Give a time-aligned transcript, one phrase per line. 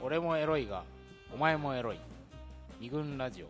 [0.00, 0.84] 俺もエロいが
[1.34, 1.98] お前もエロい。
[2.80, 3.48] 二軍ラジオ。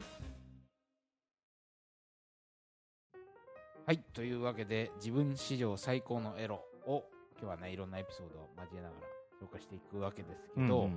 [3.86, 7.04] はいというわけで自分史上最高のエロを
[7.40, 9.06] 今日はねいろんなエピソードを交えながら
[9.40, 10.88] 紹介していくわけですけど、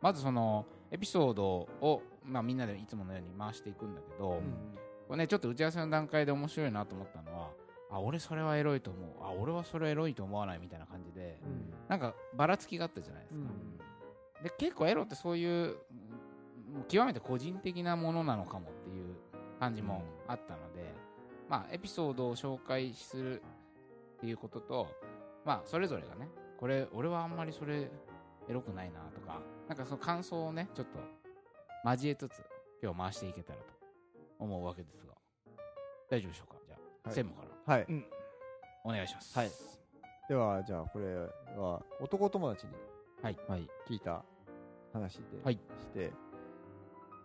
[0.00, 4.40] まずそのエピソードを、まあ、みんなでいつものように回していくんだけど、
[5.06, 7.50] これね、ちょっと打ち合わせの段階で面白いなと思ったのは
[7.90, 9.10] あ俺それはエロいと思う。
[9.22, 11.38] あ俺はそれエロいと思わないみたいな感じで、
[11.88, 13.44] なんかばらつきがあったじゃないですか、
[14.44, 19.16] で結構エロってそういううん極めて個人的なものなのかもっていう
[19.58, 20.94] 感じもあったので、
[21.48, 24.88] まあエピソードを紹介するっていうことと
[25.44, 26.28] まあそれぞれがね
[26.58, 27.90] これ俺はあんまりそれ
[28.48, 30.98] エロくないなとかなんかその感想をねちょっと
[31.90, 32.42] 交えつつ
[32.82, 33.64] 今日回していけたらと
[34.38, 35.14] 思うわけですが
[36.10, 36.58] 大丈夫でしょうか？
[36.66, 37.14] じゃあ、はい。
[37.14, 37.74] 専務から。
[37.76, 37.86] はい。
[38.84, 39.38] お願いします。
[39.38, 39.50] はい。
[40.28, 41.16] では、じゃあ、これ
[41.56, 42.72] は、男友達に
[43.22, 43.38] はい。
[43.48, 43.66] はい。
[43.88, 44.22] 聞いた
[44.94, 45.54] 話ではい。
[45.78, 46.10] して、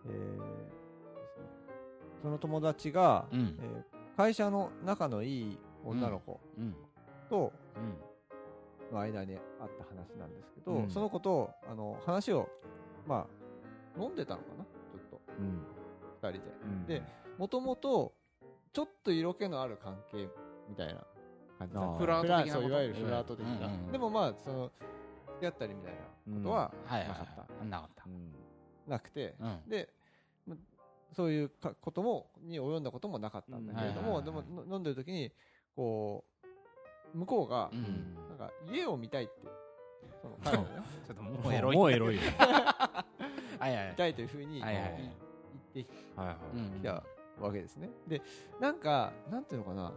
[0.06, 1.44] えーですね。
[2.22, 3.58] その友達が、うん。
[3.62, 6.76] えー会社の仲のいい女の子うん。
[7.30, 8.94] とうん。
[8.94, 10.90] の間にあった話なんですけど、うん。
[10.90, 12.46] その子とあの話を、
[13.06, 13.26] ま
[13.96, 15.62] あ、飲んでたのかな、ちょっと、うん。
[16.30, 16.44] 二人
[16.86, 17.00] で。
[17.00, 17.02] で
[17.38, 18.12] もともと、
[18.74, 20.28] ちょっと色気のある関係
[20.68, 21.06] みたいな
[21.58, 21.74] 感じ。
[21.98, 22.68] フラート的なこと？
[22.68, 23.52] いわゆるフラート的な。
[23.52, 23.72] うん。
[23.72, 24.70] うんうんでもまあ、その、
[25.28, 25.98] 付き合ったりみたいな
[26.36, 27.08] ことははいはい。
[27.08, 27.46] なかった。
[27.60, 28.04] はいなかった。
[28.06, 28.32] うん。
[28.86, 29.68] なくて、うん。
[29.68, 29.88] で、
[30.46, 30.56] ま
[31.12, 35.32] そういうかことも、に及んだこともなかったんだけれども、でも、の飲んでる時に、
[35.76, 36.24] こ
[37.14, 38.14] う、向こうがう、ん。
[38.28, 39.32] なんか、家を見たいって、
[40.22, 40.42] そのね、
[41.06, 41.76] ちょっともうエロい。
[41.76, 42.22] もうエロいよ。
[43.58, 43.90] はいはい。
[43.90, 45.02] 見たいというふうにはいはいはい。
[45.02, 46.36] 言ってきはいはい。
[46.54, 46.82] うん。
[46.82, 47.04] た
[47.40, 47.90] わけですね。
[48.06, 48.22] で、
[48.60, 49.92] なんか、なんていうのかな、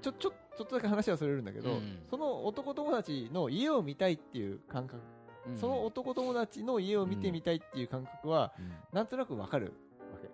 [0.00, 2.02] ちょ、ちょ、ちょっとだけ話はそれるんだけど、うん。
[2.10, 5.21] その男友達の家を見たいっていう感覚、うん
[5.56, 8.72] その男友達の家を見てみたいっていう感覚は、うん。
[8.92, 9.72] なんとなくわかる
[10.12, 10.28] わけ。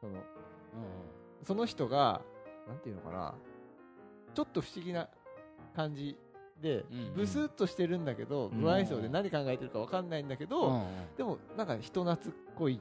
[0.00, 0.18] その、うん
[1.44, 2.22] その人が、
[2.68, 3.34] なんていうのかな、
[4.32, 5.08] ちょっと不思議な
[5.74, 6.16] 感じ
[6.62, 8.60] でうん、ブスッとしてるんだけど、うん。
[8.60, 10.84] 不愛想で何考えてるかわかんないんだけど、うん。
[11.16, 12.80] でもなんか人懐っこい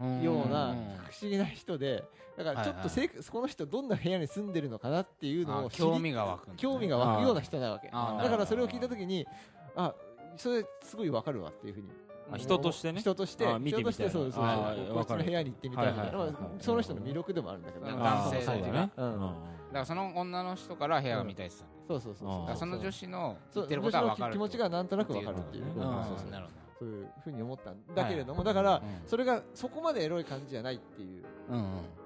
[0.00, 0.76] うんようなうん。
[1.10, 2.04] 不思議な人で、
[2.36, 7.88] だからちょっとせいこの人どんな部屋に住んでるのかなっていうのあを興味が湧く興味が湧くような人なわけ。
[7.88, 9.26] だからそれを聞いたときに、
[9.74, 9.92] あ、
[10.38, 11.88] それすごいわかるわっていうふうに。
[12.30, 13.00] あ人としてね？
[13.00, 14.44] 人として、あ見て人としてそうそう
[14.92, 16.12] こっちの部屋に行ってみたいな。
[16.60, 18.90] その人の魅力でもあるんだけど、男性だね。
[18.96, 19.20] うん。
[19.20, 19.34] だか
[19.72, 22.40] らその女の人から部屋が見たいって言ってたんだよそうそうそうあー。
[22.40, 25.78] だからその女子の言ってることは分かる気持ちがなんとなくわかるっていう。
[25.78, 28.44] なるほそういうふうに思ったんだけれども、はい。
[28.44, 28.82] だから、うん。
[29.06, 31.24] それがそこまでエロい感じじゃないっていう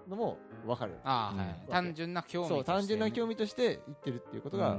[0.09, 0.93] のもわかる。
[1.05, 1.47] ああはい。
[1.67, 1.73] うん。
[1.73, 4.79] 単純な興味そう、単純な興味味として言ってるっていうことが、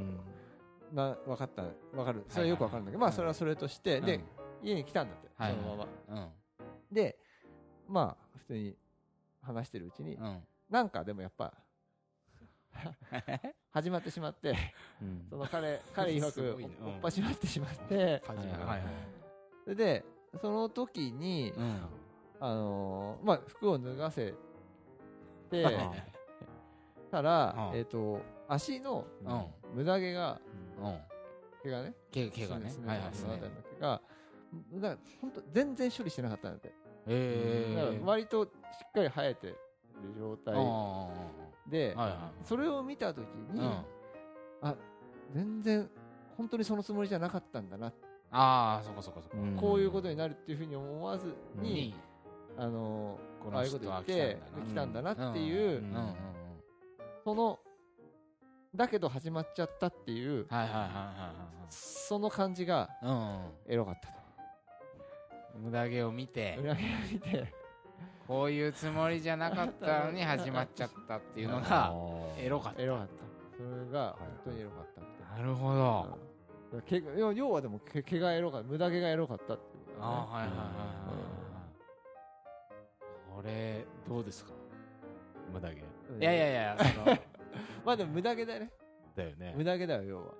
[0.93, 2.23] な分かった、分かる。
[2.29, 4.23] それはよく分かるんだけど、まあ、それはそれとして、で、
[4.61, 5.87] 家に来たんだって、はいそのまま。
[6.09, 6.31] うん。
[6.91, 7.17] で、
[7.87, 8.75] まあ、普通に
[9.41, 10.41] 話してるうちに、うん。
[10.69, 11.53] なんかでもやっぱ、
[13.71, 14.55] 始まってしまって、
[15.01, 15.27] うん。
[15.29, 16.69] その彼、彼曰すくね。
[16.79, 16.87] うん。
[16.87, 18.01] おっぱしまってしまって、は
[18.35, 18.81] いはいはい。
[19.63, 20.05] それで、
[20.39, 21.81] その時に、うん。
[22.39, 24.33] あのーまあ、服を脱がせ
[25.49, 25.93] てあ
[27.09, 27.77] たらう、ん。
[27.77, 29.45] えっと、足のうん。
[29.75, 30.39] 無駄毛が、
[30.81, 30.99] うん。
[31.63, 32.73] 毛がね、毛毛がね。
[32.85, 33.41] はいはいその毛
[33.79, 34.01] が、
[34.73, 36.67] だから本当全然処理してなかったんだって。
[36.69, 36.73] へ
[37.07, 38.49] えだから割とし
[38.87, 39.57] っかり生えてる
[40.17, 41.09] 状態あ
[41.67, 41.95] で
[42.43, 43.85] それを見たときに、うん。
[44.61, 44.75] あ、
[45.33, 45.89] 全然
[46.37, 47.87] 本当にそのつもりじゃなかったんだな、
[48.31, 49.55] ああそこそこそこうん。
[49.55, 51.95] こういうことになるっていうふうに思わずに、に
[52.57, 54.37] あのこああいうこと言って
[54.67, 56.15] 来たんだなっていう、うんうんうん。
[57.23, 57.59] その
[58.75, 61.33] だけど始まっちゃったっていうはいはいはいは
[61.69, 62.89] その感じが
[63.67, 64.13] エロかったと。
[65.59, 66.57] 無駄毛を見て。
[66.61, 66.89] 裏切ら
[67.31, 67.53] れて。
[68.27, 71.93] こういうつもりじゃなかったのに始まっちゃったっていうのが
[72.37, 72.81] エロかった。
[72.81, 73.13] エロかった。
[73.57, 76.17] それが本当にエロかったって、なるほど。
[77.17, 78.67] 要要はでも毛毛がエロかった。
[78.67, 79.93] 無駄毛がエロかったっていうね。
[79.99, 80.73] ああはいはいはいはいは
[83.35, 83.35] い。
[83.35, 84.51] これどうですか？
[85.53, 85.75] 無駄毛。
[85.75, 85.81] い
[86.19, 87.17] やいやいやその
[87.85, 88.71] まあでも無駄毛だよね
[89.15, 89.63] だよね無。
[89.63, 90.33] 駄毛だよ要は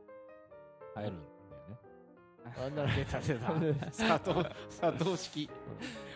[0.96, 1.78] 入るんだよね。
[2.58, 5.50] あんな出た出た 砂糖砂糖式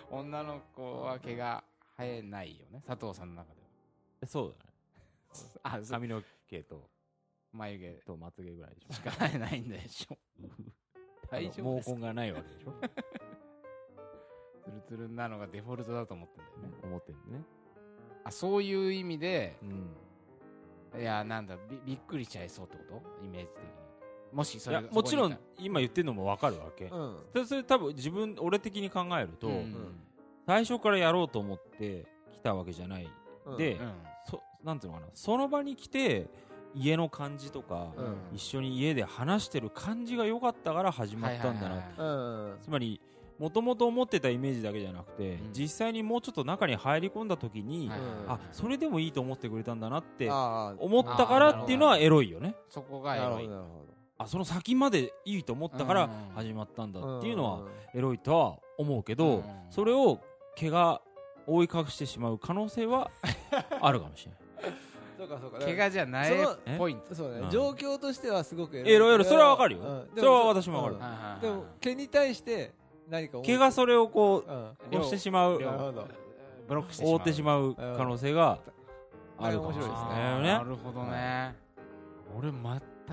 [0.10, 1.64] 女の子は毛が
[1.98, 3.62] 生えないよね佐藤さんの中で
[4.22, 4.72] えそうだね。
[5.64, 6.90] はあそう髪の毛と、
[7.52, 8.94] 眉毛とまつげぐらいでしょ。
[8.94, 10.18] しか生えないんでしょ
[11.30, 11.96] 大丈夫ですか？
[11.96, 12.74] 毛根がないわけでしょ。
[14.64, 17.44] ツルツルなのがデフォルトだと思ってんだよね思ってんのね。
[18.24, 19.96] あそういう意味でうん。
[21.00, 23.26] いやなんだびびっくりしちゃいそうってこと？
[23.26, 23.70] イメージ的に。
[24.32, 26.86] もしそいれやもちろん今言ってるのも分かるわけ。
[26.86, 27.46] うん。
[27.46, 29.76] それ多分自分俺的に考えると、うん。
[30.46, 33.10] 最初からやろうと思って来たわけじゃない、
[33.46, 33.58] うん。
[33.58, 33.94] で、うん。
[34.30, 35.12] そなんていうのかな？
[35.14, 36.28] その場に来て
[36.76, 38.16] 家の感じとか、うん。
[38.36, 42.64] 一緒に家で話してる感じが良かったから始まったんだな、はいはいはい。
[42.64, 43.00] つまり
[43.40, 45.54] もともと思ってたイメージだけじゃなくて、うん。
[45.54, 48.00] 実際にもうちょっと中に入り込んだ時に、はい。
[48.00, 52.56] はいはいあそれでもいいと思ってくれたんだなって思ったからっていうのはエロいよね。
[52.70, 53.46] そこがエロい。
[53.46, 53.88] ほどなるほ
[54.20, 56.10] あその先までいいと思ったからうん。
[56.36, 59.44] 始まったんだどっていうのはんエロいとは思うけど、うん。
[59.70, 60.20] それを
[60.56, 61.02] 毛が
[61.46, 63.12] 覆い隠してしまう可能性は
[63.82, 64.48] あるかもしれない。
[65.18, 65.60] そうかそうか。
[65.60, 66.32] 怪我じゃない
[66.78, 67.16] ポイント。
[67.16, 67.50] そうね、うん。
[67.50, 69.82] 状況としてはすごくエロエロそれはわかるよ。
[69.82, 70.10] うん。
[70.16, 71.42] それは私もわかる。
[71.42, 72.74] でも毛に対して
[73.10, 75.00] 何か毛がそれをこううん。
[75.00, 75.60] こうしてしまう。
[75.60, 76.08] 両なるほど。
[76.68, 77.14] ブロックしてしまう。
[77.14, 77.76] 覆ってしまう。
[77.98, 78.60] 可能性が
[79.38, 80.44] あるかもしれ面白いですね。
[80.44, 81.56] なるほどね。
[82.38, 82.62] 俺全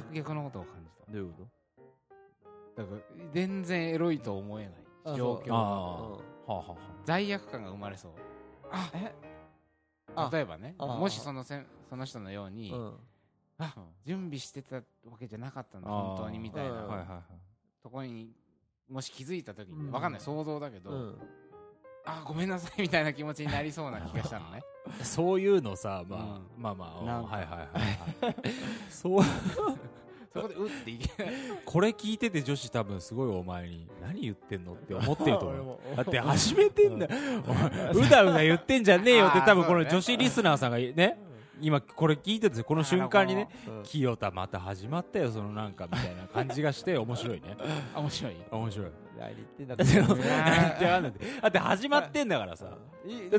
[0.03, 1.13] く逆のことを感じた。
[1.13, 1.47] どういうこ
[2.77, 3.01] だから
[3.33, 5.17] 全然エロいと思えない。
[5.17, 6.11] 状況ああ。
[6.13, 6.19] は
[6.49, 8.13] あはあは罪悪感が生まれそう。
[8.71, 8.91] あ。
[10.31, 12.95] 例えばねあもしそのせんその人のように、うん。
[13.59, 13.75] あ
[14.05, 14.83] 準備してたわ
[15.19, 17.23] けじゃなかったんだ本当にみたいな、うんはいはいはい。
[17.83, 18.33] ところに
[18.89, 19.93] もし気づいた時に、うん。
[19.93, 21.19] わかんない想像だけど、うん。
[22.07, 24.63] あごめんなさいみたいな気持ちになりそうな気がしたのね。
[25.03, 26.63] そういうのさ、まあ、うん。
[26.63, 28.37] まあまあ、はいはいはいはい。
[28.91, 29.23] そう、
[30.35, 31.35] そこでうっていけない
[31.65, 35.97] これ聞いてて女子多分すごいお前に何言ってんのって思ってると思う。
[35.97, 41.19] だって始めてんだうだうだ言ってんじゃねえよって多分この女子リスナーさんがね、
[41.61, 43.83] 今これ聞いててこの瞬間にね、うん。
[43.85, 47.57] 清田また始まったよ、そのなんかみたいな感じがして面白いね。
[47.95, 48.35] あ 面白い？
[48.51, 48.91] 面白い。
[49.19, 52.67] 何 言ってんだだって始まってんだからさ。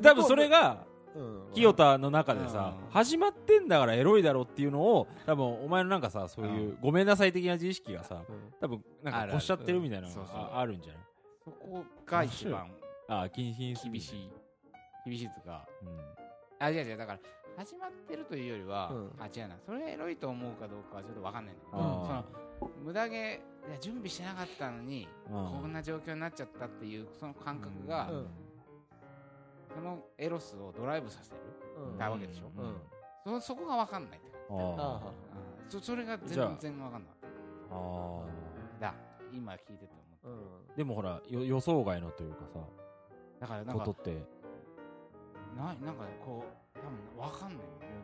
[0.01, 0.85] 多分それが、
[1.15, 1.53] うん。
[1.53, 2.89] 清田の中でさ、うん。
[2.91, 8.53] 始まってんだからエロいだろっていうのを多分お前のなんかさそういうごめんなさい的な自意識がさうん。
[8.59, 9.33] 多分なんかあるある。
[9.33, 10.21] こしちゃってるみたいなのが
[10.55, 11.03] ああるんじゃない？
[11.43, 12.71] そこが一番
[13.07, 14.29] ああ禁止厳しい。
[15.05, 15.67] 厳しいとか。
[15.81, 15.89] うん。
[16.59, 16.97] あ違う違う。
[16.97, 17.19] だから
[17.57, 19.11] 始まってるというよりは、うん。
[19.19, 19.55] あ違うな。
[19.65, 22.23] それがエロいと思うかどうかはちょっと分かんないんだけど、あ
[22.59, 23.19] その無駄毛い
[23.71, 25.45] や準備してなかったのにうん。
[25.61, 28.27] こんな状況になっちゃったっていうその感覚が、うん。
[29.73, 31.37] そのエロスをドライブさせる
[31.91, 31.97] うん。
[31.97, 32.51] なわけでしょ？
[33.25, 33.39] うん。
[33.41, 35.01] そそこが分かんないってああ
[35.63, 35.69] うん。
[35.69, 37.01] そそれが全然分かんない
[37.71, 38.21] あ
[38.79, 38.93] だ。
[39.31, 39.89] 今聞いてて
[40.23, 40.75] 思っうん。
[40.75, 42.59] でもほらよ予想外のというかさ
[43.39, 44.23] ただからなんかことって。
[45.57, 47.59] ななんかこう多分分かんない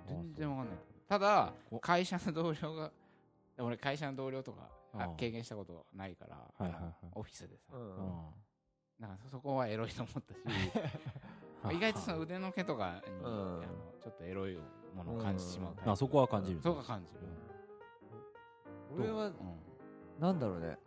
[0.08, 0.78] 全然分かんない。
[1.08, 2.92] ただ会社の同僚が
[3.60, 4.70] 俺会社の同僚とか
[5.18, 6.94] 経験したことないから、はいはいはい。
[7.14, 8.34] オフィスでさ、うんうん。
[9.00, 10.40] なんかそこはエロいと思ったし
[11.76, 13.26] 意外とその腕の毛とかに、ん。
[13.26, 13.64] あの
[14.04, 14.58] ちょっとエロい
[14.96, 15.92] ものを感じてしまうタイプ。
[15.92, 16.62] あそこは感じる。
[16.62, 17.20] そこは感じる、
[18.98, 19.30] 俺はう？
[19.32, 19.36] ん。
[20.20, 20.78] なんだろうね。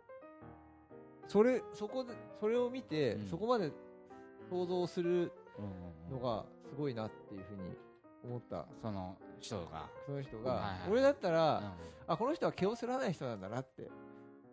[1.27, 3.27] それそこでそれを見て、うん。
[3.27, 3.71] そこまで
[4.49, 5.31] 想像するうんうん
[6.09, 7.75] のがすごいなっていうふうに
[8.23, 8.67] 思った。
[8.81, 11.71] その人が、その人が、はいはい俺だったら、うん
[12.07, 13.89] あこの人は毛を剃らない人なんだなって。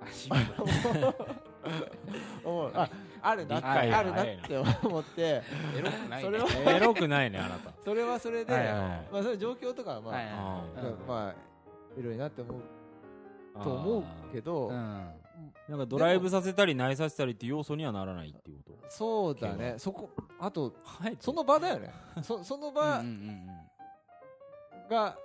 [2.43, 2.73] 思う。
[2.75, 2.89] あ
[3.21, 5.43] あるなってあるなって思って。
[5.77, 6.23] エロくないね。
[6.23, 7.73] それは エロくないねあなた。
[7.85, 9.09] それはそれで、はいはいはい。
[9.13, 11.07] まあ、それ状況とかはまあ、はいはいあうんうん。
[11.07, 11.35] まあ
[11.97, 12.63] エロいなって思う
[13.63, 15.22] と思うけど、うん
[15.69, 19.75] なんかドライブさせたり内させたりっていう要素にはならないっていうこそうだね。
[19.79, 21.93] そこあととはいその場だよね。
[22.23, 23.03] そ その場
[24.89, 25.17] が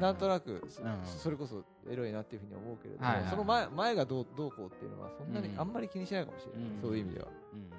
[0.00, 3.30] なんとなくそうんそれこそエロいなっていうふうに思うけれども、はいはいはい。
[3.30, 7.70] その前前がどうどうこうっていうのはそんなにうんあんまり気にしないかもしれない、うんそういう意味では、うん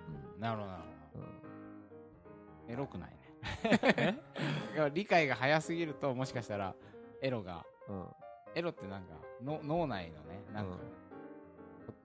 [0.41, 2.67] なるほどなるほうん。
[2.67, 4.19] どエロくないね。
[4.93, 6.75] 理解が早すぎるともしかしたら
[7.21, 8.05] エロがうん。
[8.55, 10.77] エロってなんかの脳内のねなんか、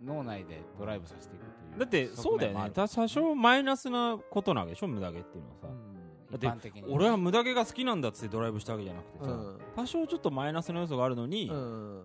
[0.04, 2.70] 脳内でドライブさせていくというだってそうだよね。
[2.70, 5.68] た多少マイナスなことなわけでしょ無駄毛っていうのはさ、
[6.32, 9.58] 一だっ般的に俺は無駄毛が好きなんだっつってドライブしたわけじゃなくてさ、うん。
[9.76, 12.04] 多少ちょっとマイナスの要素があるのに、うん。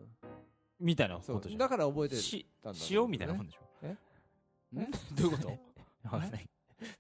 [0.80, 1.58] みたいなことじゃん。
[1.58, 3.88] だから覚えてしたんだ塩みたいなもんでしょ。
[4.77, 5.50] んどういうこと？
[6.04, 6.46] わかんない。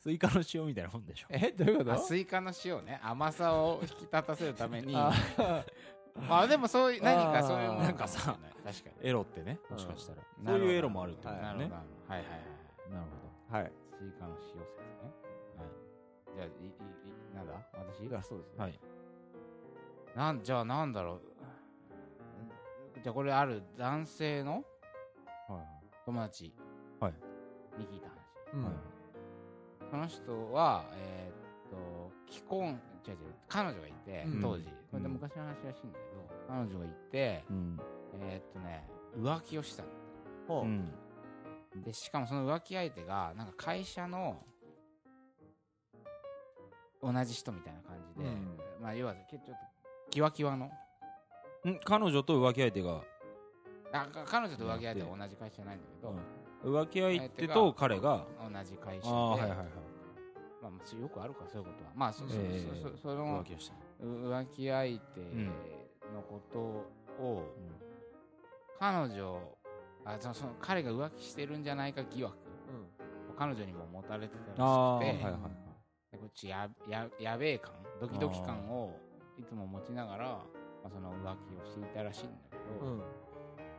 [0.01, 1.27] スイカの塩みたいなもんでしょ。
[1.29, 1.53] え？
[1.55, 1.93] どういうこと？
[1.93, 2.99] あスイカの塩ね。
[3.03, 4.93] 甘さを引き立たせるために。
[4.95, 5.13] あ
[6.27, 11.63] まあでもそういう何かそういうものなんかさ確かエロってねもしかしたら、うんそういうエロもあるってことにだよね。
[11.65, 12.39] はいはいはい
[12.91, 12.99] な
[13.59, 13.71] るはい。
[13.97, 14.65] スイカの塩説ね。
[15.57, 16.35] はい。
[16.35, 17.53] じゃあいいいなんだ？
[17.73, 18.05] 私？
[18.05, 18.79] いやそうですね、ほどはい。
[20.15, 21.21] なんじゃあなんだろう。
[23.01, 24.63] じゃあこれある男性の
[25.47, 25.67] はい
[26.05, 26.53] 友達
[26.99, 27.13] はい。
[27.77, 28.15] に聞いた話。
[28.53, 28.63] うん。
[28.65, 28.73] はい。
[29.89, 31.31] その人はえ
[32.29, 33.17] 既婚違う違う
[33.47, 34.41] 彼女がいて、うん。
[34.41, 34.65] 当時。
[34.65, 37.79] これでうん昔の話らしいんだけど、彼女がいてうん。
[38.21, 39.83] えーっとね浮気をした
[40.47, 40.63] ほう。
[40.63, 40.91] うん。
[41.83, 44.41] でしかもその浮気相手がなんか会社の
[47.01, 48.57] 同じ人みたいな感じで、うん。
[48.81, 49.51] まあ要はちょっと
[50.09, 50.65] キワキワの。
[50.65, 50.71] ん？
[51.83, 53.01] 彼女と浮気相手が？
[53.93, 55.85] あか彼女と浮気相手は同じ会社じゃないんだ
[56.63, 58.25] けど、浮気相手と彼が？
[58.51, 59.67] 同じ会社でああはいはいはい
[60.67, 61.91] まあ、まあよくあるかそういうことは。
[61.95, 65.21] まあそ,、ええそそその浮気浮気相手
[66.13, 66.59] のこと
[67.23, 67.43] を、
[68.79, 69.39] 彼女
[70.05, 72.35] あその彼が浮気してるんじゃないか疑惑。
[73.37, 75.51] 彼女にも持たれてたらしくて、はいはいはい
[76.11, 78.97] でこっちやややべえ感ドキドキ感を
[79.37, 80.45] いつも持ちながら、ま
[80.85, 83.01] あ、その浮気をしていたらしいんだけど、うん。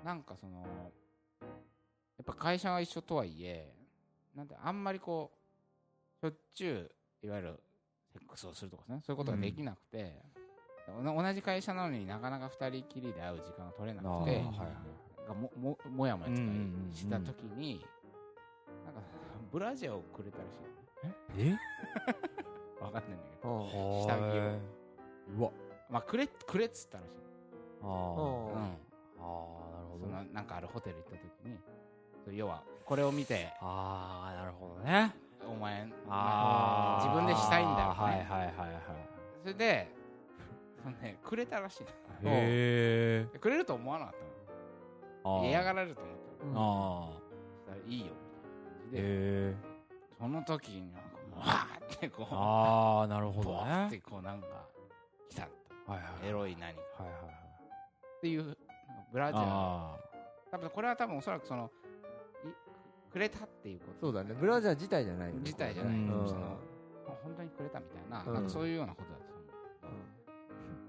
[0.04, 3.74] なんかそのやっぱ会社は一緒とはいえ
[4.36, 5.37] なんてあんまりこう
[6.20, 6.90] しょっちゅ
[7.22, 7.60] ういわゆる
[8.12, 9.00] セックスをするとかね。
[9.06, 10.22] そういうことができなくて、
[10.98, 15.28] おな同じ会社なのになかなか二人きりで会う時間が取れなくて、はいはい。
[15.28, 16.34] がもももやもや
[16.92, 17.84] した時に、
[18.84, 19.00] なんか
[19.52, 21.58] ブラジャーをくれたらしいえ？
[22.82, 23.68] わかんないんだけど
[24.02, 25.38] 下着を。
[25.38, 25.50] うわ。
[25.90, 27.12] まあくれくれっつったらしい、
[27.82, 27.88] あー。
[27.88, 31.22] ほううん、あーなるほどそのなんかあるホテル行った時
[32.30, 35.14] に要はこれを見てああなるほどね
[35.50, 37.94] お前あ自分でしたいんだよね。
[37.94, 38.52] はいはいはいはい。
[39.42, 39.88] それで
[40.82, 41.88] そのねくれたらしいの。
[41.88, 41.92] へ
[42.24, 44.14] えでくれると思わなかっ
[45.22, 45.44] たの。
[45.46, 47.10] 嫌がられると思ったうんあ
[47.72, 48.06] あいいよ
[48.90, 49.54] みたいな感じで
[50.18, 50.98] その時にな
[51.38, 54.46] わーってこうああなるほどボワーっねてこうなんか
[55.28, 56.80] 来たはいはいエロい何か。
[57.02, 57.34] はいはいはい。
[58.18, 58.56] っていう
[59.12, 59.96] ブラジャーあ
[60.50, 61.77] 多分これは多分おそらくそのい
[63.12, 64.06] くれたっていうこと。
[64.06, 64.34] そうだね。
[64.38, 66.28] ブラジャー自体じゃない自体じゃない、うん。
[66.28, 66.58] その
[67.22, 68.34] 本当にくれたみたいな,、うん。
[68.34, 69.24] なんかそういうようなことだと
[69.86, 69.98] 思う。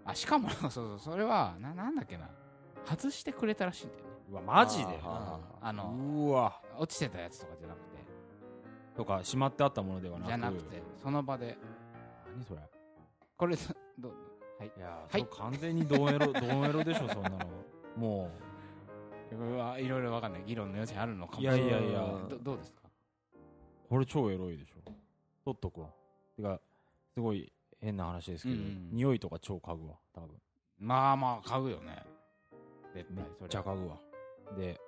[0.06, 2.30] あしかもそうそうそれはななんだっけな。
[2.86, 4.10] 外してくれたらしいんだよね。
[4.30, 5.00] ーうわマジで？
[5.04, 6.62] ああのうわ。
[6.78, 8.00] 落ちてたやつとかじゃなくて。
[8.96, 10.28] とかしまってあったものではなく。
[10.28, 11.58] じゃなくてその場で。
[12.36, 12.62] 何それ？
[13.38, 13.56] これ
[13.98, 14.10] ど
[14.60, 14.72] はい。
[14.76, 15.12] いやはい。
[15.12, 17.38] はい完全にドンエロドンエロでしょそんなの。
[17.96, 18.32] もこ
[19.36, 20.44] れはいろいろわかんない。
[20.46, 21.42] 議論の余地あるのかも。
[21.42, 22.00] いやいやいや。
[22.30, 22.82] どどうですか？
[22.86, 24.76] うこれ超エロいでしょ。
[25.46, 25.88] 取っとくわ
[26.36, 26.60] てか
[27.14, 28.62] すごい変な話ですけど、うん。
[28.62, 30.30] うん匂いとか超嗅ぐわ多分。
[30.80, 32.04] まあまあ買うよね。
[32.94, 33.98] 絶めっ対それちゃ嗅ぐわ。
[34.58, 34.80] で、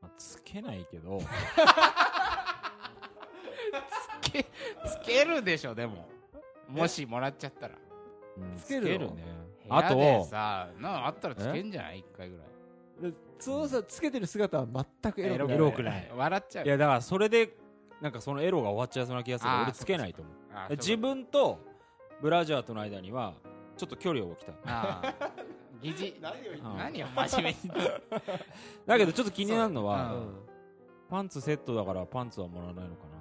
[0.00, 1.20] まあ、つけないけど。
[4.22, 4.46] つけ
[4.86, 6.08] つけるでしょでも。
[6.68, 7.74] もしもらっちゃったら。
[8.36, 8.56] うん。
[8.56, 9.14] つけるの？
[9.14, 9.24] ね。
[9.68, 11.98] 部あとさなあったらつけんじゃない？
[12.00, 12.46] 一回ぐらい。
[12.46, 12.52] で
[13.38, 14.66] そのさつけてる姿は
[15.02, 15.56] 全くエロくない。
[15.56, 16.12] エロくない。
[16.16, 16.64] 笑っちゃう。
[16.64, 17.56] いやだからそれで
[18.00, 20.70] なんかそのエロが終わっちゃいそうな気がする俺つけないと思う。
[20.76, 21.58] 自分と
[22.22, 23.34] ブラジャーとの間には
[23.76, 24.54] ちょっと距離を置きたい。
[24.64, 25.30] ああ
[25.82, 26.16] 疑似。
[26.20, 26.76] 何を言ってうん。
[26.76, 27.80] 何を真面目に。
[28.86, 29.86] だけどちょっと気になるのう。
[29.86, 30.46] は、ん。
[31.08, 33.16] パンツセットだからパンツはもらわないのかな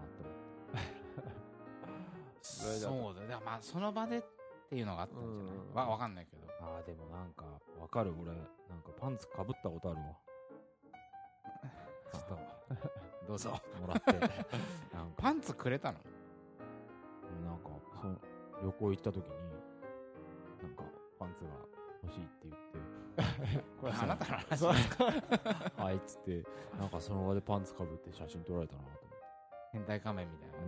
[2.42, 4.24] そうだだからまあその場で
[4.66, 5.36] っていうのがあったんじゃない？
[5.36, 6.48] うんわわかんないけど。
[6.48, 7.46] とああでもなんか
[7.80, 8.14] わかる。
[8.20, 10.06] 俺なんかパンツかぶったことあるわ。
[12.12, 12.40] ちょっと。
[13.28, 13.50] どうぞ。
[13.82, 14.12] もらって。
[14.96, 15.14] なんか。
[15.18, 16.00] パンツくれたの？
[17.44, 17.70] なんか
[18.02, 18.18] その
[18.64, 19.32] 旅行行った時に
[20.62, 20.84] なんか
[21.20, 21.50] パンツが
[22.04, 23.66] 欲しいって言って。
[23.80, 24.66] これあなたの話？
[24.66, 26.44] はいっつって
[26.80, 29.06] なんかその場でパンツかぶって写真撮られたなと思って。
[29.74, 30.56] 変態仮面みたいな。
[30.58, 30.62] う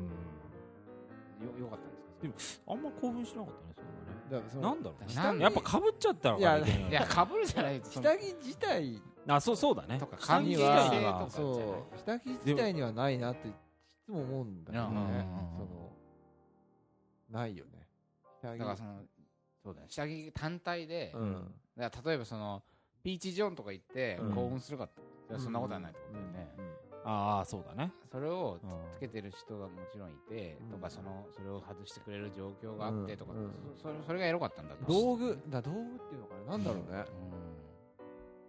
[1.53, 1.59] ん。
[1.59, 2.27] よよかったんですか
[2.67, 4.31] あんま興奮しなかったねそれはね。
[4.31, 5.15] だからそのなんだろうね。
[5.15, 5.43] なんで？
[5.43, 9.01] やっぱかぶっちゃったのかいやいけないいやかぶるじゃない下着自体。
[9.27, 9.97] あそうそうだね。
[9.99, 11.13] とか下着自体には。
[11.19, 13.51] とかじゃないそう下着自体にはないなってい
[14.05, 14.89] つも思うんだよね。
[14.89, 15.23] うんうんうんうん。
[15.57, 15.91] その
[17.29, 17.87] ないよね。
[18.41, 18.59] 下着。
[18.59, 19.01] だからその
[19.63, 19.87] そうだね。
[19.89, 21.53] 下着単体で、うん。
[21.77, 22.63] だから例えばその
[23.03, 24.33] ピーチジョンとか行ってうん。
[24.33, 26.47] 興奮するかって、いやそんなことはないってことだよね、
[27.09, 27.93] ああそうだね。
[28.11, 30.71] それをうんつけてる人がもちろんいて、うん。
[30.71, 33.51] とかそのそれを外してくれる状況があってとか、うん。
[33.77, 34.85] そそれそれがエロかったんだと。
[34.85, 36.57] 道具だ道具っていうのかな？
[36.57, 37.05] なんだろうね。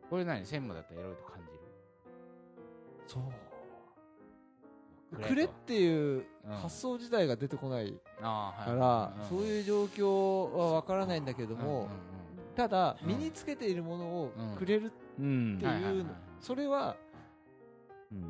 [0.02, 0.08] うん。
[0.10, 0.44] これ何？
[0.44, 1.58] 専務だったらエロいと感じる？
[3.06, 3.22] そう。
[5.22, 6.52] くれっていううん。
[6.56, 11.88] 発想自体が出てこないからそうういう状況はわからないんだけどんもうん
[12.56, 15.56] ただうん身につけているものをうんくれるうん。
[15.56, 16.06] ってはいう
[16.40, 17.07] それはうん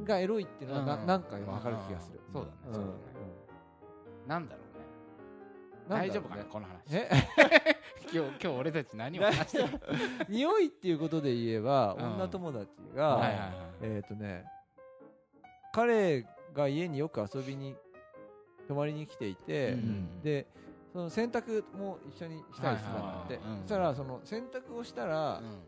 [0.04, 1.06] がエロいっていうのはなうん。
[1.06, 2.20] なんかわかる気がする。
[2.32, 2.56] そうだね。
[2.66, 2.74] うん。
[2.74, 2.94] そうだね。
[4.26, 4.84] なんだろうね。
[5.88, 6.96] 大丈夫かなこの話。
[6.96, 7.08] え？
[8.12, 9.68] 今日今日俺たち何を話してる？
[10.28, 12.14] 匂いっていうことで言えばうん。
[12.14, 14.44] 女友達はいがえっとね
[15.72, 17.76] 彼が家によく遊びに
[18.66, 20.46] 泊まりに来ていてうんで
[20.92, 23.34] その洗濯も一緒にしたりするんだって。
[23.36, 23.60] はいはいはいはいうん。
[23.62, 25.62] そしたらその洗濯をしたらうん。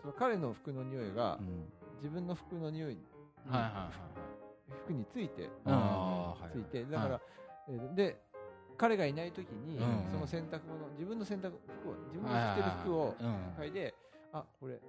[0.00, 1.70] その彼の服の匂いがうん。
[1.98, 2.98] 自分の服の匂い
[4.84, 5.50] 服について。
[6.52, 6.84] ついて。
[6.84, 7.20] だから、
[7.68, 8.20] えーで
[8.76, 13.36] 彼がいない時に、うんその洗濯物自分の洗濯服を自分の着てる服をうん。
[13.62, 13.94] 嗅いで
[14.32, 14.80] あこれ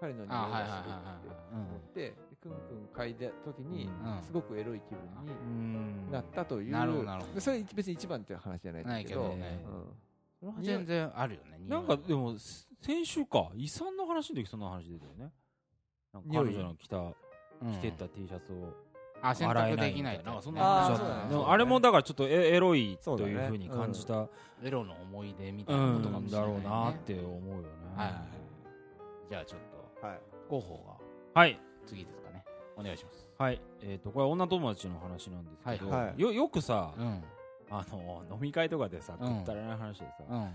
[0.00, 4.22] 彼の匂いがするってはい思ってでクンクン嗅いだ時に、うん。
[4.22, 6.10] すごくエロい気分にうん。
[6.10, 9.36] なったという、それ別に一番っていう話じゃないんだけど。
[10.62, 12.34] 全然あるよねなんかでも
[12.80, 15.32] 先週か遺産の話の時そんな話出たよね。
[16.14, 17.14] なんか彼女の着たうん
[17.60, 18.74] 着てった T シャツを
[19.22, 20.24] あ洗濯できない洗えないみたい。
[20.24, 20.86] ななんかそんな。
[20.86, 21.08] あそう。
[21.08, 21.28] だね。
[21.28, 24.28] でもあれもだからちょっとエエロいというふうに感じた
[24.62, 27.68] エロの思い出みたういなことかもしれない、ねんだろうなって思うよね。
[27.96, 28.24] はいはいはい。
[29.28, 29.60] じゃあちょっ
[30.00, 30.20] とはい。
[30.48, 30.98] 広報
[31.34, 31.60] がはい。
[31.86, 32.44] 次ですかね。
[32.76, 33.28] お願いします。
[33.38, 33.60] はい。
[33.82, 36.20] えっとこれは女友達の話なんですけどはいはい。
[36.20, 37.22] よよくさうん。
[37.70, 39.36] あの飲み会とかでさうん。
[39.40, 40.50] くったらない話でさうん。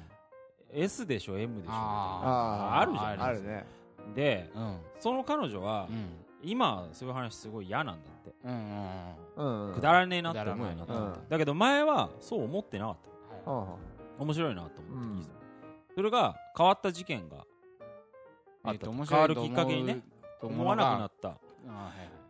[0.73, 1.71] S でしょ？M でしょ？
[1.71, 2.81] あー。
[2.81, 3.21] あるじゃん。
[3.21, 3.65] あるね。
[4.15, 4.77] でうん。
[4.99, 8.33] その彼女はうん今そういう話すごい嫌なんだって。
[8.43, 9.67] うんうんうん。
[9.67, 11.01] うんくだらねえなって思うようになったうん。
[11.11, 12.97] んだけど前はそう思ってなかっ
[13.43, 13.51] た。
[13.51, 13.77] はは
[14.19, 15.29] 面白いなと思って
[15.95, 17.45] それが変わった事件が
[18.63, 18.91] あったと。
[18.91, 20.01] 変わるきっかけにね
[20.41, 21.37] 思わなくなっった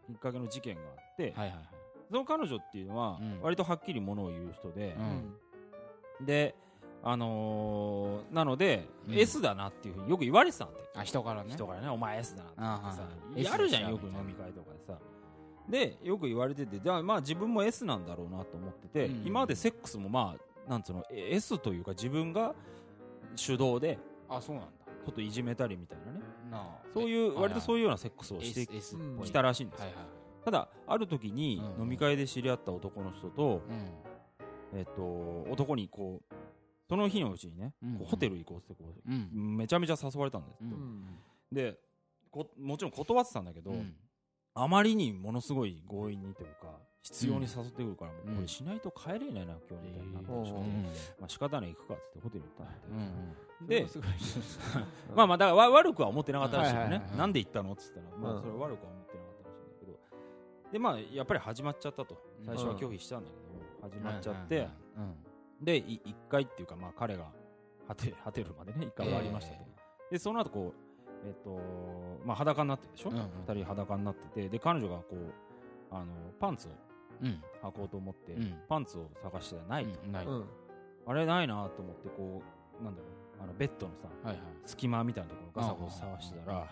[0.07, 1.69] きっかけの事件があってはいはいはい。
[2.09, 3.41] その彼女っていうのはうん。
[3.41, 4.95] 割とはっきりものを言う人で
[6.19, 6.25] うん。
[6.25, 6.55] で
[7.07, 9.15] あのーなのでうん。
[9.15, 10.99] S だなっていうふうによく言われてたんだって。
[10.99, 11.53] あ人からね。
[11.53, 11.89] 人からね。
[11.89, 13.07] お前 S だなってあさは
[13.37, 14.97] いやるじゃんよく飲み会とかでさ。
[15.69, 19.27] でよく言われててでまあ自分も S なんだろうなと思ってて、うん。
[19.27, 20.35] 今までセックスもま
[20.67, 22.55] あなんつうの S というか自分が
[23.35, 24.69] 主導であそうなんだ。
[25.05, 26.19] ちょっといじめたりみたいなね。
[26.91, 30.05] そういう割とそういいうようなセックスをしてきたらしいんですよ、はいはい。
[30.45, 31.83] ただある時にうん。
[31.83, 33.61] 飲み会で知り合った男の人と、
[34.73, 34.79] うん。
[34.79, 36.35] えっと男にこう
[36.87, 37.97] その日のうちにね、うん。
[38.05, 39.57] ホテル行こうってこううん。
[39.57, 40.71] めちゃめちゃ誘われたんです、ううん。
[40.71, 41.19] ん
[41.51, 41.79] で
[42.31, 43.95] こもちろん断ってたんだけど、うん。
[44.53, 50.83] あまりにものすごい強引にというか必要に誘ってくるから、これしないと帰れないな今日みたいになって、うんちょっとうん。
[51.19, 53.85] まあ仕方ない行くかってホテル行ったんだって、うんで
[55.15, 58.41] まあまあだからわ悪くは思ってなかったらしいよね、はいはいはいなんで行ったのっつったら、まあうん。
[58.41, 59.99] それ悪くは思ってなかったらしいんだけど。
[60.71, 62.21] でまあやっぱり始まっちゃったと。
[62.45, 65.15] 最初は拒否したんだけど、始まっちゃって、うん
[65.61, 67.31] でい一回っていうかまあ彼が
[67.87, 69.65] 果て 果てるまでね一回終わりましたと、
[70.11, 70.73] でその後こ
[71.23, 71.59] うえっと
[72.25, 74.49] まあ裸になってるでしょ、うんうん二人裸になってて。
[74.49, 75.33] で彼女がこう
[75.91, 76.71] あのパンツを
[77.21, 77.41] うん。
[77.63, 78.53] 履こうと思って、うん。
[78.67, 80.25] パンツを探してたらないと、うんない。
[80.25, 80.45] うん。
[81.07, 82.41] あれないなと思ってこ
[82.81, 84.45] うなんだろうあのベッドのさはいはい。
[84.65, 86.67] 隙間みたいなところガサゴサ探してたら、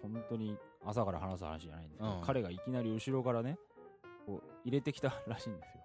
[0.00, 2.20] 本当に朝から話す話じゃないんですけど、うん。
[2.22, 3.58] 彼がいきなり後ろからね
[4.26, 5.82] こう入れてきたらしいんですよ。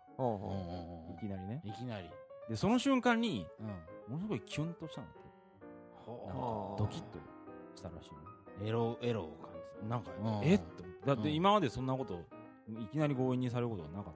[1.15, 1.61] いきなりね。
[1.63, 2.09] いきなり
[2.49, 3.67] でその瞬間にうん。
[4.13, 7.19] ものすごいキュンとしたんだってなんかはあドキッと
[7.75, 8.11] したらしい
[8.61, 8.67] の。
[8.67, 9.49] エロエロを感
[9.83, 10.47] じなんか、うん。
[10.47, 10.55] え？
[10.55, 11.33] ってだってうん。
[11.33, 12.23] 今までそんなこと
[12.69, 14.13] いきなり強引にされることがなかっ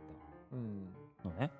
[0.53, 0.87] ううん。
[1.21, 1.51] たのね。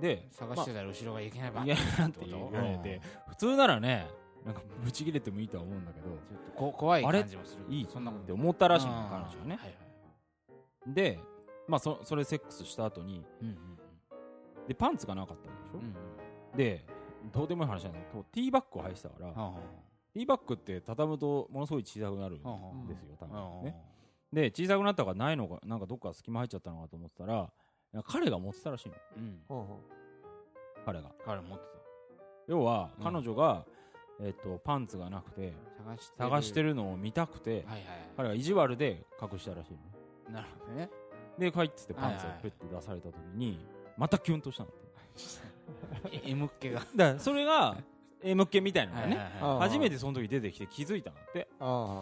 [0.00, 4.06] でた探してたら後ろがいきないッやなんて言われて、普通ならね
[4.44, 6.08] なんかブチ切れてもいいとは思うんだけど。
[6.08, 8.22] ちょっとこ怖いあれ感じもするいいそんなこと。
[8.22, 8.92] って思ったらしいの。
[8.92, 9.04] うん。
[9.04, 9.66] 彼女はねはいは
[10.90, 10.94] い。
[10.94, 11.18] で
[11.68, 13.56] まあそそれセックスした後にうんうん
[14.66, 15.84] でパンツがなかったわけでしょ、うん。
[15.84, 16.84] うんで
[17.32, 17.92] どうでもいい話なん。
[17.92, 19.60] だけどティーバッグを履いてたから、はあは
[20.14, 23.62] ティーバッグって畳むとものすごい小さくなるんですよ多はあ。
[23.62, 23.76] 分ね。
[24.32, 27.50] で小さくなったからないのかなんかどっか隙間入っちゃったのかと思ってたら
[28.06, 28.94] 彼が持ってたらしいの。
[29.16, 29.40] うん。
[29.48, 29.80] ほうほ
[30.84, 31.10] 彼が。
[31.24, 31.64] 彼持って
[32.46, 33.04] 要はうん。
[33.04, 33.64] 彼女が、
[34.20, 37.82] えっとパンツがなくてた探して探してるのを見たくて、はいはい
[38.16, 39.84] 彼が意地悪で隠したらしいのね。
[40.32, 40.90] なるほどね。
[41.38, 43.58] で帰ってってパンツをペッて出された時に
[43.96, 46.80] またキュンとしたんだってえ M っ気が。
[46.94, 47.76] だからそれが
[48.22, 51.48] M っ気みたいなのがね、あ初めてその時出てきて気づいたんだって。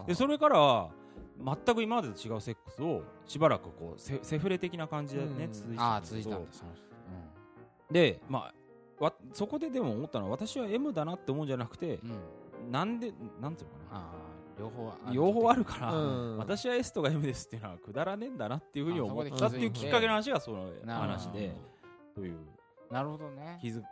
[0.06, 0.90] でそれからは
[1.38, 5.52] 全く今までと違うセックスをしばらくこうセセフレ的な感じでね、うん。
[5.52, 6.46] 続いてあたんだけど
[7.90, 8.52] でま
[9.00, 11.98] あわそこででも思ったのは私は M だなって思うんじゃなくて
[12.70, 14.04] なんでなんていうのかな。
[14.56, 15.96] 両方あ両方あるから、う
[16.34, 16.36] ん。
[16.38, 21.56] 私は S とか M ですっていうのはくだらねえんだなっていうふうに思ったっていうきっかけの話がその話で
[22.14, 22.38] という。
[22.90, 23.58] なるほどね。
[23.60, 23.82] 気づ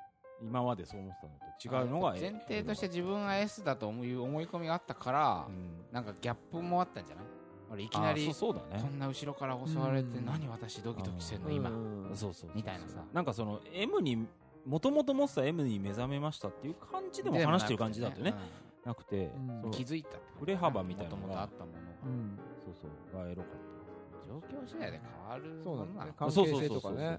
[0.43, 5.85] 今までそう思ってたのと違うのがあ前提として自分が S だと思う思い込みがあったからうん。
[5.93, 7.25] なんかギャップもあったんじゃない？
[7.71, 8.83] 俺いきなありそうそうだね。
[8.83, 10.27] こんな後ろから襲われてうん。
[10.27, 11.49] 何私ドキドキしてんの？
[11.49, 11.55] うん。
[11.55, 11.71] 今。
[11.71, 12.51] うんそうそう。
[12.55, 13.05] みたいなさ。
[13.13, 14.27] なんかその M に
[14.67, 18.35] もともと持ってた M に目覚めましたっていう感じでも話してる感じだとね。
[18.85, 19.31] なくて、
[19.65, 19.71] うん。
[19.71, 21.43] 気づいた振れ幅みたいなのが。
[21.43, 21.85] あったものが。
[22.05, 22.39] うん。
[22.65, 23.25] そうそう。
[23.25, 23.72] がエロかっ
[24.33, 26.13] 状況次第で変わるそうなんだね。
[26.19, 27.19] 関そう係性とかね。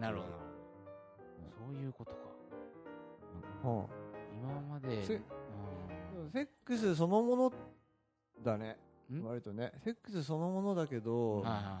[0.00, 0.28] なるほど。
[1.66, 2.18] そういうことか。
[3.62, 3.94] ほう
[4.34, 6.30] 今までせうん。
[6.30, 7.52] セックスそのもの
[8.42, 8.78] だね。
[9.12, 9.22] ん？
[9.22, 9.72] 割とね。
[9.84, 11.80] セックスそのものだけどはいはいは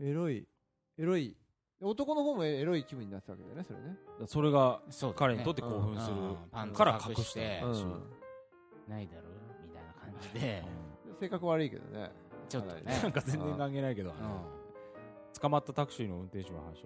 [0.00, 0.46] エロい。
[0.98, 1.34] エロい。
[1.80, 3.96] 男の方もエロい気分になってたわけだよねそれね。
[4.26, 4.80] それが
[5.16, 6.36] 彼にとって興奮するうん。
[6.50, 7.40] パンツから隠し隠して。
[7.40, 8.02] てうん。
[8.88, 9.22] ないだろ
[9.62, 10.64] みたいな感じで
[11.22, 12.10] 性格悪いけどね。
[12.48, 12.82] ちょっとね。
[12.84, 14.12] なんか全然関係ないけど、
[15.40, 16.82] 捕まったタクシーの運転手の話はなんか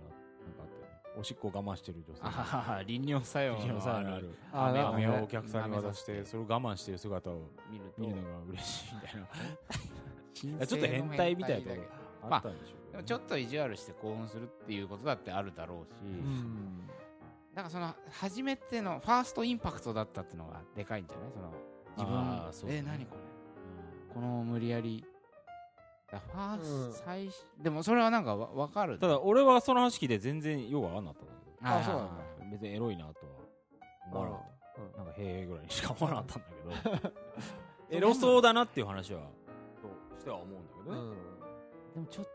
[0.61, 1.19] あったよね。
[1.19, 2.21] おしっこ我慢してる女性。
[2.23, 4.31] あはは利尿作用ある。
[4.53, 8.03] あなんかね飴をお客さんに渡してそれを我慢してる姿を見ると。
[8.03, 9.27] 見るのが嬉しいみたいな。
[10.67, 11.87] ちょっと変態みたいなとこ
[12.31, 12.93] あったんでしょうけどね。
[12.93, 16.87] でもちょっと意地悪して興奮するっていうことだってあるだろうし、うん。
[17.55, 21.55] だからその初めてのファーストインパクトだったっていうのがでかいんじゃないその
[21.97, 23.26] 自分そねえ何これ
[24.17, 25.05] この無理やり。
[26.11, 26.93] だファースうん。
[26.93, 31.27] ト最初でもそれはなんかわ分かるただ俺はその話聞いて全然よくわかんなかっ
[31.61, 32.13] たんだけあそうなんだ。
[32.45, 33.15] ど別にエロいなとは
[34.11, 34.99] 思わなかった。
[35.05, 37.13] なんかへえぐらいにしか思わなかったんだけど。
[37.99, 39.21] エロそうだなっていう話は
[39.83, 41.17] としては思うんだけどね、
[41.95, 42.31] でもちょっと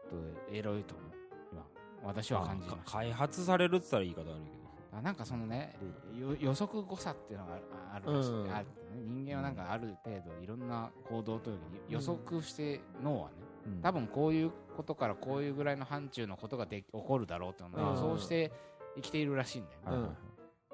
[0.53, 1.11] エロいと思う。
[1.51, 1.65] 今。
[2.03, 2.83] 私は感じました。
[2.83, 4.60] か開発されるって言ったら言い方悪いけど。
[4.60, 4.60] あ
[5.01, 5.75] なんかそのね
[6.19, 7.53] よ予測誤差っていうのが
[7.93, 8.53] あるらしい、うん。
[8.53, 8.65] ある
[9.07, 13.35] 人間はなんかある程度いろんな行動をとる時に予測して脳はね、
[13.67, 13.81] うん。
[13.81, 17.95] 多分こういうことからこういうぐらいの範疇のことがで起こるだろうっていうのをうん。
[17.95, 18.51] 予想して
[18.95, 20.09] 生きているらしいんだよね、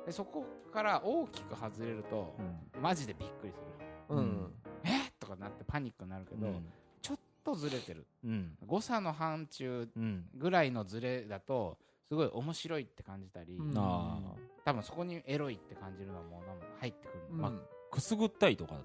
[0.08, 2.36] でそこから大きく外れると、
[2.82, 3.66] マジでびっくりする。
[4.10, 4.18] うん。
[4.18, 4.54] うん。
[4.84, 5.08] え？
[5.08, 6.66] っとかなってパニックになるけど、うん。
[7.02, 8.08] ちょっとずれてる。
[8.24, 8.58] うん。
[8.66, 10.26] 誤差の範疇うん。
[10.36, 11.78] ぐらいのずれだと
[12.08, 13.74] すごい面白いって感じたり、うん。
[13.78, 14.20] あ
[14.66, 17.52] 多分そこにエロいって感じるのはもう多分入ってくる、うんまあ
[17.90, 18.76] くすぐったいとか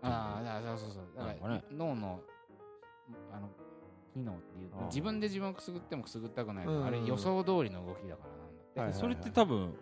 [0.00, 1.26] ああそうそうそう。
[1.26, 2.20] だから、脳の
[3.32, 3.48] あの
[4.12, 6.66] 機能っていう自分で自分をくすぐってもくすぐったくない。
[6.66, 6.86] の、うん。
[6.86, 8.24] あれ予想通りの動きだか
[8.76, 9.74] らなんだそれって多分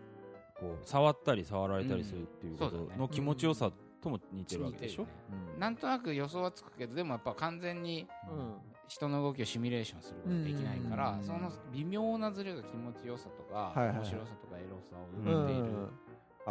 [0.59, 5.03] こう触ったり触られたりするっていうことの気持ちよさとも似てるわけでしょ？
[5.03, 5.59] 似てるね。
[5.59, 8.55] なんとなく予想はつくけどでもやっぱ完全にうん。
[8.89, 11.23] 人の動きをシミュレーションすることができないから、うん。
[11.23, 13.97] その微妙なズレが気持ちよさとか、はいはいはい。
[13.99, 15.89] 面白さとかエロさをう生んでいる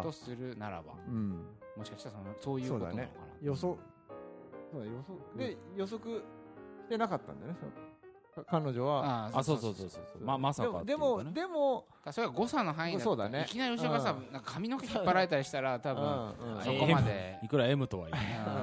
[0.02, 1.48] とするならば、うん。
[1.76, 3.10] もしかしたらそのそういうことなのかな、
[3.42, 3.78] 予想。
[4.72, 7.58] そうだ予測で予測してなかったんだよね
[8.48, 10.02] 彼女はああそうそうそうそう。
[10.24, 13.46] ままさかでもでもそれが誤差の範囲だそうだね。
[13.48, 14.34] いきなり後ろからさ、うん。
[14.34, 18.12] なんか髪の毛引っ張られたりしたら多分、そこまで、いくら M とはい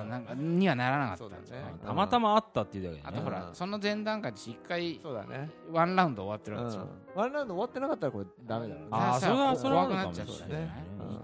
[0.08, 3.08] なんかにはならなかったんじゃなたまたまあったっていうだけでね。
[3.08, 3.54] あとほら、うん。
[3.54, 5.50] その前段階で一回そうだね。
[5.70, 6.88] ワンラウンド終わってるうんわけでしょ、
[7.20, 8.88] ワンラウンド終わってなかったらこれダメだろうね。
[8.90, 10.26] ああそれはそれはない怖くなっちゃう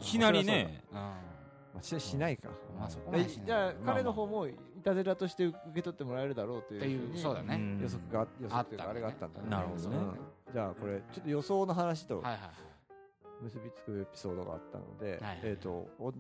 [0.01, 0.85] いきなりね。
[0.91, 0.97] うん。
[0.97, 1.17] ま
[1.81, 2.51] あししないか。
[2.79, 7.55] まあそこじゃあまあ彼の方もいたずらとして受け取ってもらえるだろうというっていうふにそうだね。
[7.55, 9.49] うん予測が予測というかあれがあったんだね。
[9.49, 9.97] なるほどね。
[9.97, 10.19] うん。
[10.53, 12.23] じゃあこれちょっと予想の話と
[13.43, 16.13] 結びつくエピソードがあったので、はいえっ、とお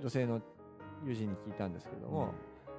[0.00, 0.40] 女性の
[1.04, 2.32] 友人に聞いたんですけども、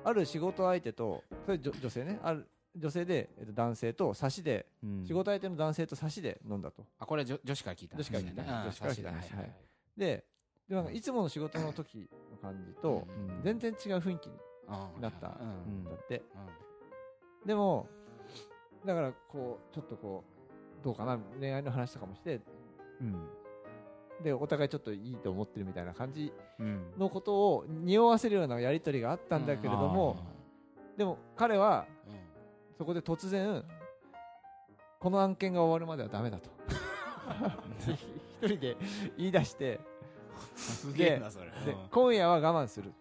[0.04, 2.20] ある仕事相手とそれ女女性ね。
[2.24, 5.06] ある女性で、えっと男性と差しで、うん。
[5.06, 6.86] 仕事相手の男性と差しで飲んだと。
[7.00, 8.42] あこれ女女子から聞いた女子から聞いた。
[8.42, 9.10] うん女子から聞いた。
[9.12, 9.52] はい
[9.98, 10.26] で
[10.70, 13.42] でなんかいつもの仕事の時の感じとうん。
[13.42, 14.36] 全然違う雰囲気に
[14.68, 15.02] うん。
[15.02, 15.28] なった。
[15.28, 15.80] うん。
[15.80, 15.84] うん。
[15.86, 16.24] なって。
[17.44, 17.48] うん。
[17.48, 17.88] でも
[18.86, 20.24] だからこうちょっとこ
[20.82, 22.42] うどうかな恋愛の話とかもして
[23.02, 23.28] うん。
[24.24, 26.94] でお互いちょっといいと思ってるみたいな感じうん。
[26.98, 30.18] のことを匂わせるようなやり取りがあったんだけれども、
[30.98, 31.86] でも彼は
[32.78, 33.64] そこで突然
[35.00, 36.50] この案件が終わるまではダメだと。
[38.42, 38.78] 一人で
[39.18, 39.80] 言い出して
[40.56, 41.52] すげえなそれ。
[41.92, 42.94] 今夜は我慢する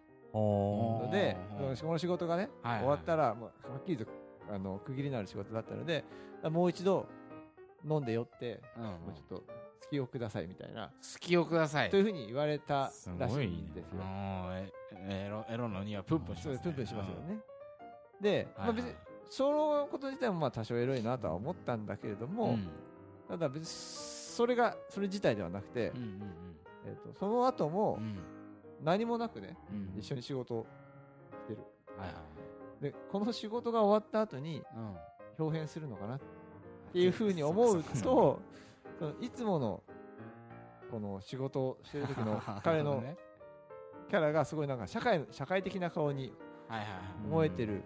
[1.10, 3.34] でうんこの仕事がね終わったらは
[3.78, 4.06] っきりと
[4.52, 6.04] あの区切りのある仕事だったので
[6.44, 7.06] もう一度
[7.88, 9.44] 飲んで酔ってうんもうちょっと
[9.86, 10.90] 隙をくださいみたいな。
[11.00, 11.90] 隙をください。
[11.90, 14.02] というふうに言われたすらしいんですよ。
[15.08, 17.38] エロエロのにはプンプンしますプンプンしますよね。
[18.20, 18.92] で、うんまあ、別に
[19.30, 22.68] そのこと自体もまあ多少エロいなとは思ったんだけれども、うん
[23.28, 25.92] ただ別にそれがそれ自体ではなくて、
[26.84, 28.18] えー、とその後もうん
[28.82, 29.98] 何もなくね、うん。
[29.98, 30.66] 一緒に仕事を
[31.42, 31.60] してる。
[31.98, 32.16] はいはい
[32.80, 34.96] でこの仕事が終わった後にうん。
[35.38, 36.20] 表変するのかなっ
[36.92, 38.40] ていうふうに思うと
[38.98, 39.82] そのいつもの
[40.90, 43.16] この仕事をしてる時の 彼のね。
[44.08, 46.32] キャラがすごいなんか社会社会的な顔に
[46.68, 47.00] はいはいはい。
[47.26, 47.82] 思えてる、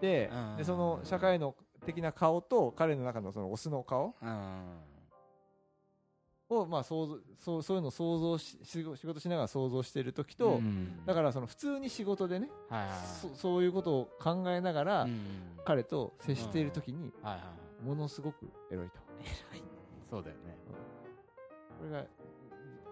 [0.00, 0.56] でうん。
[0.56, 4.78] でその社会の的な顔と彼の中のそのオスの顔うん
[6.60, 11.04] をまあ想像そうそういうのを想像し仕事しながら想像している時と、うん。
[11.06, 12.98] だからその普通に仕事でね、はいはいはい。
[13.06, 15.20] そそういうことを考えながら、うん。
[15.64, 17.40] 彼と接している時にはいは
[17.82, 19.00] いものすごくエロいと。
[20.08, 20.56] そうだよね。
[21.78, 22.04] これが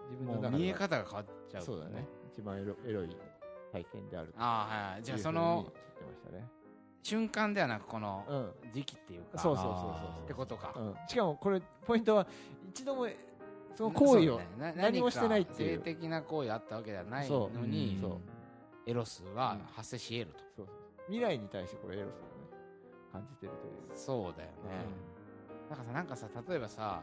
[0.09, 2.05] 自分の中見え方が変わっちゃうそうだね。
[2.33, 3.17] 一番エロエロい
[3.71, 5.03] 体験であるああはいはい。
[5.03, 5.65] じゃあその
[7.03, 8.71] 瞬間ではなくこのうん。
[8.73, 10.71] 時期っていうかそうそうそうあーってことか。
[10.73, 12.27] そう、うん、しかもこれポイントは
[12.69, 13.07] 一度も
[13.75, 14.39] その行為を。
[14.39, 14.47] ね。
[14.57, 15.77] な何もしてないっていう。
[15.77, 18.17] 性的な行為あったわけではないそうのにそう。
[18.85, 20.75] エロスは発生し得るそうそう。
[21.07, 22.21] 未来に対してこれエロスをね
[23.11, 23.89] 感じてるという。
[23.91, 24.53] とそうだよね。
[25.69, 27.01] なんかさなんかさ例えばさ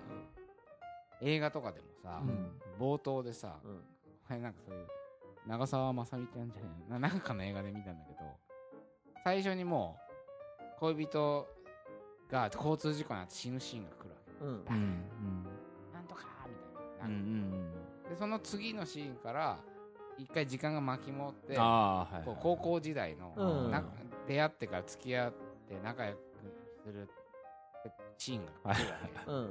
[1.23, 2.51] 映画とかでもさうん。
[2.79, 3.77] 冒頭でさうん。
[4.27, 4.87] これなんかそういう
[5.47, 8.19] 長澤まさみちゃんじゃないななんかの映画で見たんだけど
[9.25, 9.97] 最初にも
[10.77, 11.47] う恋人
[12.31, 14.17] が交通事故になって死ぬシーンが来るわ
[14.67, 14.75] け。
[14.75, 15.47] うん
[17.09, 19.59] うんうんでその次のシーンから
[20.17, 23.71] 一回時間が巻き戻ってああはいこう高校時代の、うん。
[23.71, 23.85] な
[24.27, 25.33] 出会ってから付き合っ
[25.69, 26.19] て仲良く
[26.85, 27.09] する
[28.17, 29.51] シーンが来るわけうん。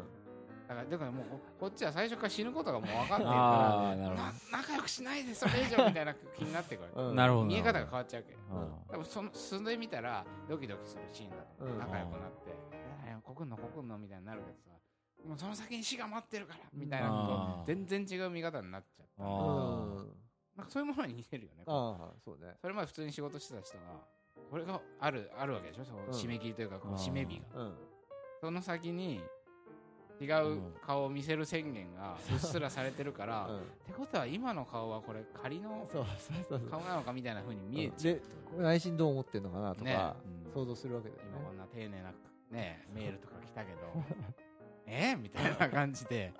[0.68, 7.16] だからだからもうここっちは最初から死ぬことがもう分かってるあからな仲良くしないでそれ以上みたいな気になってくるうん。
[7.16, 7.46] なるほど。
[7.46, 11.80] 見え方が変わっちゃうわけほど多分その素で見たらドキドキするシーンだと思ううん。
[11.80, 12.50] 仲良くなって
[13.06, 14.78] 「いやいやこくんのこくんの」みたいになるけどさ
[15.24, 19.24] でもその先に死が待ってるからみたいな全然違う見方になっちゃった。
[19.24, 22.56] なんかそういうものに似てるよねああそうね。
[22.62, 23.84] それまで普通に仕事してた人が
[24.50, 25.86] これがあるあるわけでしょ？
[25.86, 27.62] そのうん締め切りというかこ締め日が。
[27.62, 27.76] うん。
[28.42, 29.22] その先に
[30.20, 33.60] 違う顔を見せる宣言がうっすらされてるから、っ うん。
[33.86, 36.60] てことは今の顔はこれ仮のそうそうそう。
[36.60, 39.94] そう顔なのかみたいな風に見えちゃうで内心どう思ってんのかなとね。
[39.94, 40.52] かうん。
[40.52, 41.30] 想像するわけだよね。
[41.36, 42.12] 今こんな丁寧な
[42.50, 43.78] ねメールとか来たけど
[44.88, 45.16] え？
[45.22, 46.34] みたいな感じで。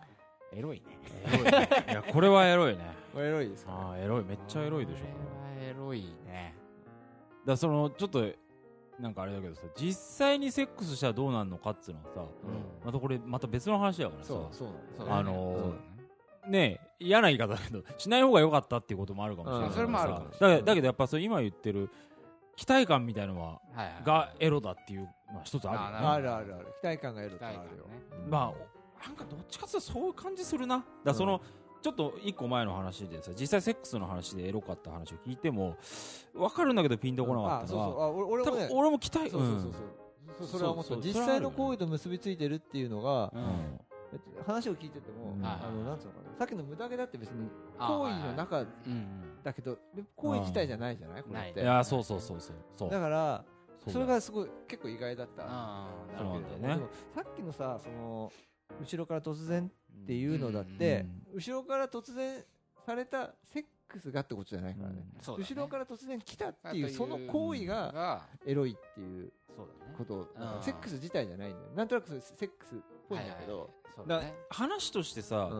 [0.52, 0.98] エロいね。
[1.32, 1.68] エロいね。
[1.88, 2.84] いやこれはエロいね。
[3.14, 4.24] これエロいですかああエロい。
[4.24, 5.04] めっちゃエロいでしょ。
[5.04, 5.06] こ
[5.58, 6.54] れはエロいね。
[7.40, 8.24] だからそのちょっと
[9.00, 12.26] なんかあれだけどさ実際にセックスしたらどうなるのかっつうのはさうん。
[12.84, 14.28] またこれまた別の話だからさ。
[14.28, 15.72] そうそうなんですそうよあのーそう
[16.42, 16.80] だね。
[16.98, 20.56] 嫌な言い方だけどしない方が良かったっていうこともあるかもしれないうんそれもあるかもしれだない。
[20.56, 21.88] けどだけどやっぱそれ今言ってる
[22.56, 26.06] 期待感みたいのははいはいがエロだっていうのは一つあるよね。
[26.06, 26.66] あるあるある。
[26.80, 27.62] 期待感がエロってあるよ。
[28.28, 28.54] まあお
[29.06, 30.76] なんかどっちかっていうとそういう感じするな。
[30.78, 31.40] だからその、
[31.82, 35.76] ちょっと一個前の話でさ実際セックスの話でエロかった話を聞いても
[36.32, 38.68] 分かるんだけどピンとこなかあそうったのは、そうあ俺俺多もね。
[38.68, 39.72] 分俺も期待そうそうそうそう。
[40.38, 40.88] そうそれは思った。
[40.90, 43.80] そうそう実際の行為と結びついてるっていうのがうんうん。
[44.46, 45.44] 話を聞いててもうん。
[45.44, 46.38] あのなんつうのかな。
[46.38, 51.22] さっきの無駄毛だって別にあ行為の中うんうんだけどで行為自体じゃないじゃない？
[51.22, 51.60] これって。
[51.60, 52.56] いやそうそうそうそう。
[52.76, 52.90] そう。
[52.90, 53.44] だから
[53.88, 55.44] それがすごい結構意外だった。
[55.44, 55.88] な
[56.20, 56.78] るほどね。
[57.14, 58.32] さっきのさその
[58.80, 59.70] 後ろから突然
[60.02, 62.44] っていうのだって後ろから突然
[62.86, 65.04] されたセックスがってことじゃないからね。
[65.24, 69.32] 後ろから突然来たっていうとその行為ががエロいっていう
[69.98, 70.28] こと
[70.62, 71.72] セックス自体じゃないんだよ。
[71.74, 72.78] なんとなくセックスっ
[73.08, 73.70] ぽいんだけど。
[74.48, 75.50] 話としてうさ、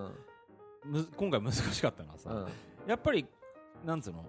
[1.18, 2.46] 今回難しかったのはさ、うん。
[2.88, 3.26] やっぱり
[3.84, 4.24] なんつうの？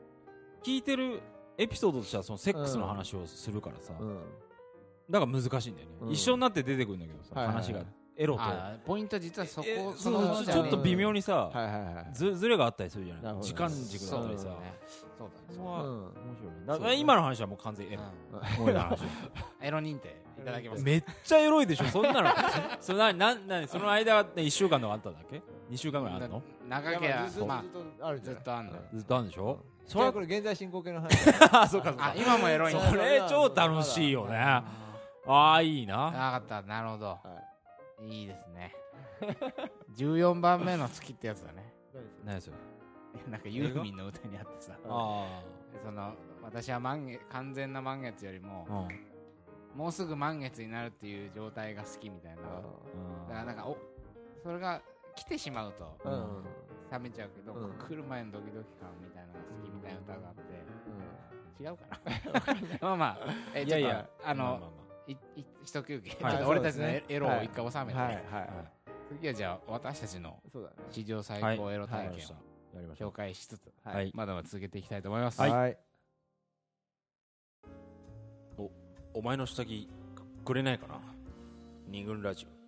[0.64, 1.22] 聞いてる
[1.58, 4.18] エピソードとしてはそのセックスの話をするからさ、うん。
[5.10, 6.12] だから難しいんだよね、うん。
[6.12, 7.64] 一緒になって出てくるんだけどさ、はいはいはい。
[7.66, 7.84] 話が
[8.16, 8.42] エロと。
[8.42, 13.24] あーポイント実はそこえそのそうものじゃねちょっと微妙にさ、はいはいはいずずれがあったりするじゃない？
[13.24, 14.74] なるほど時間軸だったりさ、そうだね。
[15.18, 15.44] そうだね。
[15.56, 16.00] そこはうん。
[16.00, 16.10] 面
[16.68, 16.86] 白いね。
[16.88, 18.60] だ今の話はもう完全にエロ、うん。
[18.60, 19.00] もうエロの話。
[19.62, 20.90] エロ認定いただけますか？
[20.90, 22.30] めっちゃエロいでしょそんなの。
[22.80, 26.42] そなななその間は、ね、1週間とかあったんだっけ？2週間ぐらいあるの？
[26.68, 27.54] 長けずっと
[28.02, 28.82] あるずっとあんのよ。
[28.94, 31.26] ずっとあるんでしょ、それはそこれ現在進行形の話。
[31.26, 32.06] だあそうかそうか。
[32.06, 34.38] あ今もエロいんだそれ超楽しいよね。
[34.38, 34.64] あ
[35.26, 36.08] あいいな。
[36.08, 36.68] あ分かった。
[36.68, 37.06] なるほど。
[37.06, 37.20] は
[38.02, 38.20] い。
[38.22, 38.74] いいですね。
[39.98, 41.74] 14番目の月ってやつだね。
[42.26, 42.58] 何それ？
[43.30, 44.74] なんかユーミンの歌にあってさ。
[44.86, 45.42] あ
[45.84, 49.78] その私は満月完全な満月よりもあうん。
[49.78, 52.42] もうすぐ満月になるっていう状態が好きみたいな。
[52.42, 53.78] だからなんかお
[54.44, 54.82] それが
[55.16, 55.98] 来てしまうと。
[56.92, 57.74] 冷めちゃうけど、うん。
[57.74, 61.64] 来る前のドキドキ感みたいなのが好きみたいな歌があって。
[61.64, 61.86] 違うか
[62.80, 62.80] な。
[62.88, 63.34] まあまあ。
[63.56, 64.10] えいやいや。
[64.24, 64.68] あの、まあまあま
[65.08, 65.18] いい
[65.64, 66.34] 一休憩、はい。
[66.34, 68.16] ちょっと俺たちのエロを一回収めて、はい。
[68.16, 68.50] はい。
[69.18, 70.76] 次はじゃあ私たちのそうだね。
[70.90, 74.12] 史上最はい高エロ体験をう紹介しつつ、はい。
[74.14, 75.42] まだまだ続けていきたいと思います。
[75.42, 75.78] はい。
[79.16, 79.88] お前の下着
[80.44, 81.00] くれないかな？
[81.88, 82.63] 二軍ラジオ